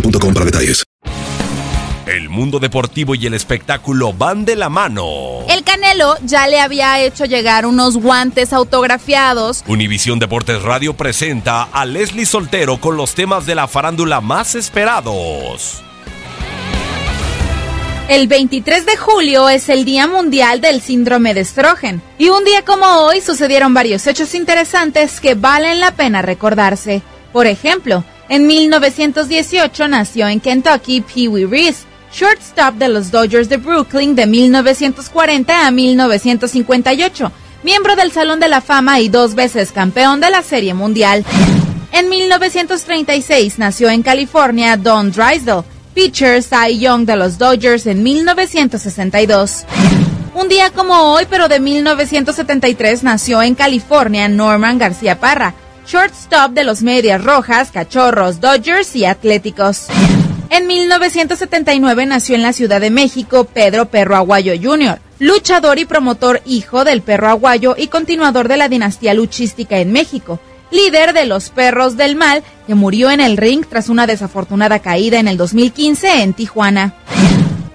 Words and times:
boostmobile.com 0.00 0.34
para 0.34 0.46
detalles. 0.46 0.84
El 2.06 2.28
mundo 2.28 2.60
deportivo 2.60 3.16
y 3.16 3.26
el 3.26 3.34
espectáculo 3.34 4.12
van 4.12 4.44
de 4.44 4.54
la 4.54 4.68
mano. 4.68 5.40
El 5.48 5.64
Canelo 5.64 6.14
ya 6.22 6.46
le 6.46 6.60
había 6.60 7.00
hecho 7.00 7.24
llegar 7.24 7.66
unos 7.66 7.96
guantes 7.96 8.52
autografiados. 8.52 9.64
Univisión 9.66 10.20
Deportes 10.20 10.62
Radio 10.62 10.94
presenta 10.94 11.64
a 11.64 11.84
Leslie 11.84 12.24
Soltero 12.24 12.80
con 12.80 12.96
los 12.96 13.14
temas 13.14 13.44
de 13.44 13.56
la 13.56 13.66
farándula 13.66 14.20
más 14.20 14.54
esperados. 14.54 15.82
El 18.08 18.28
23 18.28 18.86
de 18.86 18.96
julio 18.96 19.48
es 19.48 19.68
el 19.68 19.84
Día 19.84 20.06
Mundial 20.06 20.60
del 20.60 20.80
Síndrome 20.80 21.34
de 21.34 21.40
Estrogen. 21.40 22.00
Y 22.18 22.28
un 22.28 22.44
día 22.44 22.64
como 22.64 22.86
hoy 22.86 23.20
sucedieron 23.20 23.74
varios 23.74 24.06
hechos 24.06 24.32
interesantes 24.36 25.20
que 25.20 25.34
valen 25.34 25.80
la 25.80 25.90
pena 25.90 26.22
recordarse. 26.22 27.02
Por 27.32 27.48
ejemplo, 27.48 28.04
en 28.28 28.46
1918 28.46 29.88
nació 29.88 30.28
en 30.28 30.40
Kentucky 30.40 31.00
Pee 31.00 31.28
Wee 31.28 31.46
Reese, 31.46 31.84
shortstop 32.12 32.74
de 32.74 32.88
los 32.88 33.10
Dodgers 33.10 33.48
de 33.48 33.56
Brooklyn 33.56 34.14
de 34.14 34.26
1940 34.26 35.66
a 35.66 35.70
1958, 35.70 37.32
miembro 37.62 37.94
del 37.96 38.12
Salón 38.12 38.40
de 38.40 38.48
la 38.48 38.60
Fama 38.60 39.00
y 39.00 39.08
dos 39.08 39.34
veces 39.34 39.72
campeón 39.72 40.20
de 40.20 40.30
la 40.30 40.42
Serie 40.42 40.74
Mundial. 40.74 41.24
En 41.92 42.08
1936 42.08 43.58
nació 43.58 43.90
en 43.90 44.02
California 44.02 44.76
Don 44.76 45.12
Drysdale, 45.12 45.64
pitcher 45.94 46.42
Cy 46.42 46.78
Young 46.78 47.06
de 47.06 47.16
los 47.16 47.38
Dodgers 47.38 47.86
en 47.86 48.02
1962. 48.02 49.64
Un 50.34 50.48
día 50.50 50.70
como 50.70 51.14
hoy, 51.14 51.26
pero 51.30 51.48
de 51.48 51.60
1973, 51.60 53.02
nació 53.02 53.40
en 53.40 53.54
California 53.54 54.28
Norman 54.28 54.76
García 54.76 55.18
Parra, 55.18 55.54
shortstop 55.86 56.50
de 56.50 56.64
los 56.64 56.82
Medias 56.82 57.22
Rojas, 57.22 57.70
Cachorros, 57.70 58.40
Dodgers 58.40 58.96
y 58.96 59.04
Atléticos. 59.04 59.86
En 60.50 60.66
1979 60.66 62.06
nació 62.06 62.34
en 62.34 62.42
la 62.42 62.52
Ciudad 62.52 62.80
de 62.80 62.90
México 62.90 63.44
Pedro 63.44 63.86
Perro 63.86 64.16
Aguayo 64.16 64.52
Jr., 64.60 64.98
luchador 65.18 65.78
y 65.78 65.84
promotor 65.84 66.42
hijo 66.44 66.84
del 66.84 67.02
Perro 67.02 67.28
Aguayo 67.28 67.74
y 67.78 67.86
continuador 67.86 68.48
de 68.48 68.56
la 68.56 68.68
dinastía 68.68 69.14
luchística 69.14 69.78
en 69.78 69.92
México, 69.92 70.40
líder 70.70 71.12
de 71.12 71.26
los 71.26 71.50
Perros 71.50 71.96
del 71.96 72.16
Mal, 72.16 72.42
que 72.66 72.74
murió 72.74 73.10
en 73.10 73.20
el 73.20 73.36
ring 73.36 73.64
tras 73.68 73.88
una 73.88 74.06
desafortunada 74.06 74.80
caída 74.80 75.18
en 75.18 75.28
el 75.28 75.36
2015 75.36 76.22
en 76.22 76.34
Tijuana. 76.34 76.94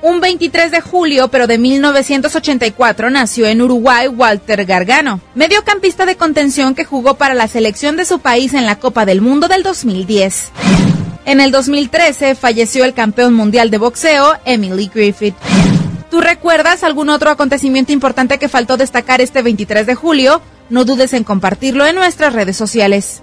Un 0.00 0.20
23 0.20 0.70
de 0.70 0.80
julio, 0.80 1.26
pero 1.26 1.48
de 1.48 1.58
1984, 1.58 3.10
nació 3.10 3.46
en 3.46 3.60
Uruguay 3.60 4.06
Walter 4.06 4.64
Gargano, 4.64 5.20
mediocampista 5.34 6.06
de 6.06 6.16
contención 6.16 6.76
que 6.76 6.84
jugó 6.84 7.14
para 7.14 7.34
la 7.34 7.48
selección 7.48 7.96
de 7.96 8.04
su 8.04 8.20
país 8.20 8.54
en 8.54 8.64
la 8.64 8.78
Copa 8.78 9.04
del 9.04 9.20
Mundo 9.20 9.48
del 9.48 9.64
2010. 9.64 10.52
En 11.24 11.40
el 11.40 11.50
2013 11.50 12.36
falleció 12.36 12.84
el 12.84 12.94
campeón 12.94 13.34
mundial 13.34 13.70
de 13.72 13.78
boxeo, 13.78 14.34
Emily 14.44 14.88
Griffith. 14.94 15.34
¿Tú 16.12 16.20
recuerdas 16.20 16.84
algún 16.84 17.10
otro 17.10 17.30
acontecimiento 17.30 17.92
importante 17.92 18.38
que 18.38 18.48
faltó 18.48 18.76
destacar 18.76 19.20
este 19.20 19.42
23 19.42 19.84
de 19.84 19.96
julio? 19.96 20.40
No 20.70 20.84
dudes 20.84 21.12
en 21.12 21.24
compartirlo 21.24 21.84
en 21.84 21.96
nuestras 21.96 22.34
redes 22.34 22.56
sociales. 22.56 23.22